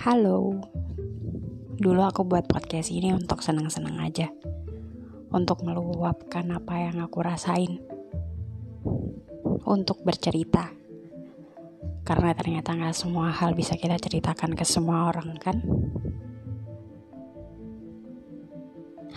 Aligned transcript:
Halo, 0.00 0.56
dulu 1.76 2.00
aku 2.00 2.24
buat 2.24 2.48
podcast 2.48 2.88
ini 2.88 3.12
untuk 3.12 3.44
senang-senang 3.44 4.00
aja, 4.00 4.32
untuk 5.28 5.60
meluapkan 5.60 6.48
apa 6.56 6.88
yang 6.88 7.04
aku 7.04 7.20
rasain, 7.20 7.84
untuk 9.68 10.00
bercerita. 10.00 10.72
Karena 12.08 12.32
ternyata 12.32 12.80
gak 12.80 12.96
semua 12.96 13.28
hal 13.28 13.52
bisa 13.52 13.76
kita 13.76 14.00
ceritakan 14.00 14.56
ke 14.56 14.64
semua 14.64 15.12
orang 15.12 15.36
kan? 15.36 15.60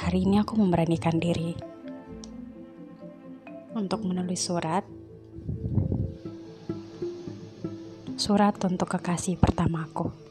Hari 0.00 0.24
ini 0.24 0.40
aku 0.40 0.56
memberanikan 0.56 1.20
diri 1.20 1.60
untuk 3.76 4.00
menulis 4.08 4.40
surat 4.40 4.88
surat 8.16 8.56
untuk 8.64 8.88
kekasih 8.96 9.36
pertamaku. 9.36 10.29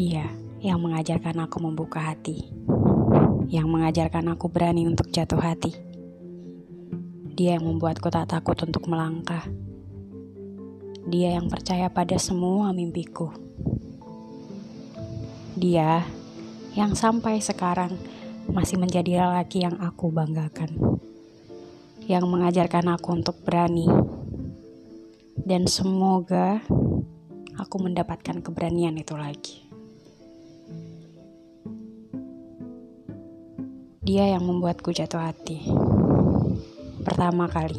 Dia 0.00 0.32
yang 0.64 0.80
mengajarkan 0.80 1.44
aku 1.44 1.60
membuka 1.60 2.00
hati, 2.00 2.48
yang 3.52 3.68
mengajarkan 3.68 4.32
aku 4.32 4.48
berani 4.48 4.88
untuk 4.88 5.12
jatuh 5.12 5.36
hati. 5.36 5.76
Dia 7.36 7.60
yang 7.60 7.68
membuatku 7.68 8.08
tak 8.08 8.32
takut 8.32 8.56
untuk 8.64 8.88
melangkah. 8.88 9.44
Dia 11.04 11.36
yang 11.36 11.52
percaya 11.52 11.92
pada 11.92 12.16
semua 12.16 12.72
mimpiku. 12.72 13.28
Dia 15.60 16.00
yang 16.72 16.96
sampai 16.96 17.44
sekarang 17.44 17.92
masih 18.48 18.80
menjadi 18.80 19.20
lelaki 19.20 19.68
yang 19.68 19.76
aku 19.84 20.08
banggakan. 20.08 20.80
Yang 22.08 22.24
mengajarkan 22.24 22.96
aku 22.96 23.20
untuk 23.20 23.36
berani. 23.44 23.84
Dan 25.36 25.68
semoga 25.68 26.64
aku 27.60 27.76
mendapatkan 27.84 28.40
keberanian 28.40 28.96
itu 28.96 29.12
lagi. 29.12 29.69
Dia 34.10 34.26
yang 34.34 34.42
membuatku 34.42 34.90
jatuh 34.90 35.22
hati. 35.22 35.70
Pertama 37.06 37.46
kali. 37.46 37.78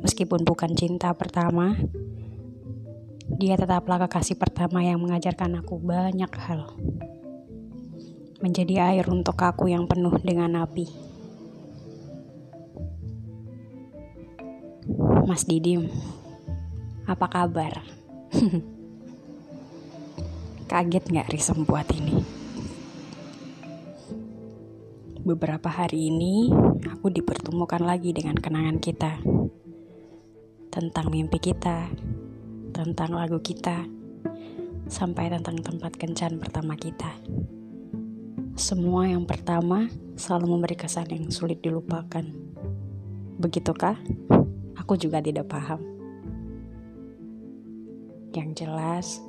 Meskipun 0.00 0.40
bukan 0.40 0.72
cinta 0.72 1.12
pertama, 1.12 1.76
dia 3.36 3.60
tetaplah 3.60 4.00
kekasih 4.08 4.40
pertama 4.40 4.80
yang 4.80 5.04
mengajarkan 5.04 5.60
aku 5.60 5.76
banyak 5.76 6.32
hal. 6.48 6.80
Menjadi 8.40 8.88
air 8.88 9.04
untuk 9.12 9.36
aku 9.36 9.68
yang 9.68 9.84
penuh 9.84 10.16
dengan 10.24 10.56
api. 10.64 10.88
Mas 15.28 15.44
Didim, 15.44 15.92
apa 17.04 17.28
kabar? 17.28 17.84
Kaget 20.72 21.04
gak 21.12 21.28
Risem 21.28 21.68
buat 21.68 21.84
ini? 21.92 22.33
Beberapa 25.24 25.72
hari 25.72 26.12
ini, 26.12 26.52
aku 26.84 27.08
dipertemukan 27.08 27.80
lagi 27.80 28.12
dengan 28.12 28.36
kenangan 28.36 28.76
kita. 28.76 29.24
Tentang 30.68 31.08
mimpi 31.08 31.40
kita, 31.40 31.88
tentang 32.76 33.16
lagu 33.16 33.40
kita, 33.40 33.88
sampai 34.84 35.32
tentang 35.32 35.64
tempat 35.64 35.96
kencan 35.96 36.36
pertama 36.36 36.76
kita. 36.76 37.08
Semua 38.52 39.08
yang 39.08 39.24
pertama 39.24 39.88
selalu 40.12 40.60
memberi 40.60 40.76
kesan 40.76 41.08
yang 41.08 41.32
sulit 41.32 41.64
dilupakan. 41.64 42.28
Begitukah? 43.40 43.96
Aku 44.76 45.00
juga 45.00 45.24
tidak 45.24 45.48
paham. 45.48 45.80
Yang 48.36 48.50
jelas, 48.60 49.24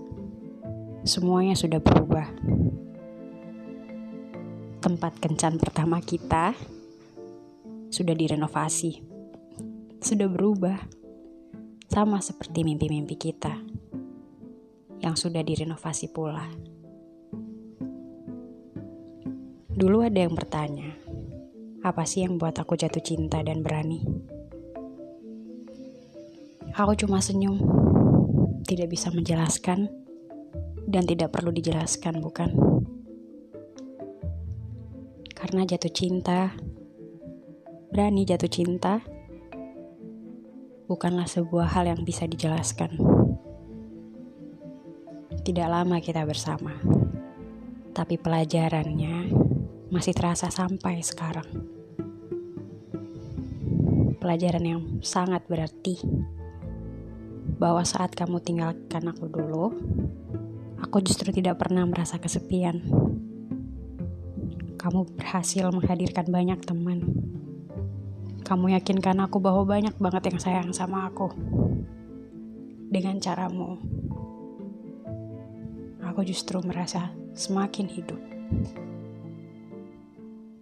semuanya 1.07 1.55
sudah 1.55 1.79
berubah 1.79 2.27
tempat 4.85 5.17
kencan 5.17 5.57
pertama 5.57 5.97
kita 5.97 6.53
sudah 7.89 8.13
direnovasi, 8.13 9.01
sudah 9.97 10.29
berubah, 10.29 10.77
sama 11.89 12.21
seperti 12.21 12.61
mimpi-mimpi 12.61 13.17
kita 13.17 13.65
yang 15.01 15.17
sudah 15.17 15.41
direnovasi 15.41 16.13
pula. 16.13 16.45
Dulu 19.73 20.05
ada 20.05 20.21
yang 20.21 20.37
bertanya, 20.37 20.93
apa 21.81 22.05
sih 22.05 22.21
yang 22.21 22.37
buat 22.37 22.53
aku 22.53 22.77
jatuh 22.77 23.01
cinta 23.01 23.41
dan 23.41 23.65
berani? 23.65 24.05
Aku 26.77 26.93
cuma 26.93 27.25
senyum, 27.25 27.57
tidak 28.69 28.93
bisa 28.93 29.09
menjelaskan, 29.09 29.89
dan 30.85 31.09
tidak 31.09 31.33
perlu 31.33 31.49
dijelaskan, 31.49 32.21
bukan? 32.21 32.53
Karena 35.35 35.67
jatuh 35.67 35.91
cinta. 35.91 36.55
Berani 37.91 38.23
jatuh 38.23 38.51
cinta 38.51 39.03
bukanlah 40.85 41.25
sebuah 41.25 41.75
hal 41.75 41.91
yang 41.91 42.01
bisa 42.05 42.29
dijelaskan. 42.29 42.97
Tidak 45.45 45.67
lama 45.69 46.01
kita 46.01 46.25
bersama, 46.25 46.73
tapi 47.93 48.17
pelajarannya 48.17 49.29
masih 49.93 50.13
terasa 50.17 50.49
sampai 50.49 51.05
sekarang. 51.05 51.45
Pelajaran 54.17 54.65
yang 54.65 54.81
sangat 55.05 55.45
berarti 55.45 56.01
bahwa 57.61 57.85
saat 57.85 58.17
kamu 58.17 58.41
tinggalkan 58.41 59.05
aku 59.05 59.29
dulu, 59.29 59.69
aku 60.81 60.97
justru 61.05 61.29
tidak 61.29 61.61
pernah 61.61 61.85
merasa 61.85 62.17
kesepian 62.17 62.81
kamu 64.85 65.17
berhasil 65.17 65.65
menghadirkan 65.73 66.29
banyak 66.29 66.61
teman. 66.61 67.01
Kamu 68.45 68.69
yakinkan 68.77 69.17
aku 69.17 69.41
bahwa 69.41 69.65
banyak 69.65 69.97
banget 69.97 70.29
yang 70.29 70.37
sayang 70.37 70.69
sama 70.77 71.09
aku. 71.09 71.33
Dengan 72.93 73.17
caramu, 73.17 73.81
aku 76.05 76.21
justru 76.21 76.61
merasa 76.61 77.09
semakin 77.33 77.89
hidup. 77.89 78.21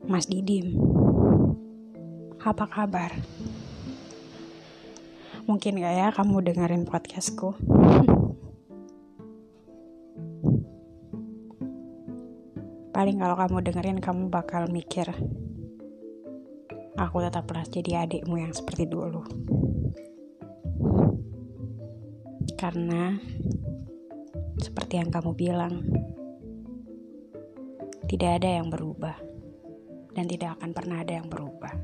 Mas 0.07 0.31
Didim, 0.31 0.79
apa 2.39 2.63
kabar? 2.71 3.11
Mungkin 5.43 5.83
gak 5.83 5.95
ya 5.99 6.07
kamu 6.15 6.47
dengerin 6.47 6.87
podcastku? 6.87 7.59
Paling 13.03 13.19
kalau 13.19 13.35
kamu 13.35 13.57
dengerin 13.67 13.99
kamu 13.99 14.31
bakal 14.31 14.63
mikir, 14.71 15.03
aku 16.95 17.19
tetaplah 17.19 17.67
jadi 17.67 18.07
adikmu 18.07 18.39
yang 18.39 18.55
seperti 18.55 18.87
dulu. 18.87 19.27
Karena 22.55 23.19
seperti 24.55 25.03
yang 25.03 25.11
kamu 25.11 25.35
bilang, 25.35 25.83
tidak 28.07 28.39
ada 28.39 28.49
yang 28.63 28.71
berubah 28.71 29.19
dan 30.15 30.23
tidak 30.23 30.55
akan 30.55 30.71
pernah 30.71 31.03
ada 31.03 31.19
yang 31.19 31.27
berubah. 31.27 31.75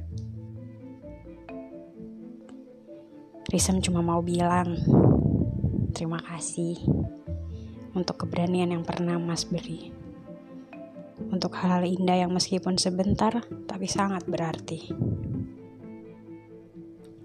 Risem 3.52 3.84
cuma 3.84 4.00
mau 4.00 4.24
bilang 4.24 4.72
terima 5.92 6.24
kasih 6.24 6.80
untuk 7.92 8.24
keberanian 8.24 8.72
yang 8.72 8.88
pernah 8.88 9.20
Mas 9.20 9.44
beri 9.44 9.99
untuk 11.28 11.60
hal-hal 11.60 11.84
indah 11.84 12.24
yang 12.24 12.32
meskipun 12.32 12.80
sebentar 12.80 13.44
tapi 13.68 13.92
sangat 13.92 14.24
berarti. 14.24 14.96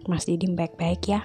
Mas 0.04 0.28
Didim 0.28 0.52
baik-baik 0.52 1.02
ya. 1.08 1.24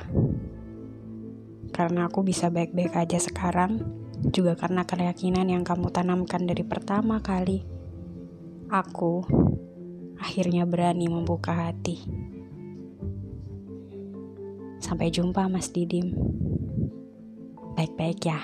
Karena 1.75 2.07
aku 2.07 2.24
bisa 2.24 2.48
baik-baik 2.48 2.95
aja 2.95 3.19
sekarang, 3.19 3.83
juga 4.31 4.56
karena 4.56 4.88
keyakinan 4.88 5.48
yang 5.51 5.63
kamu 5.68 5.92
tanamkan 5.92 6.48
dari 6.48 6.63
pertama 6.63 7.19
kali. 7.19 7.63
Aku 8.72 9.24
akhirnya 10.19 10.63
berani 10.63 11.07
membuka 11.07 11.56
hati. 11.56 12.04
Sampai 14.80 15.12
jumpa 15.12 15.48
Mas 15.51 15.72
Didim. 15.75 16.15
Baik-baik 17.75 18.19
ya. 18.27 18.39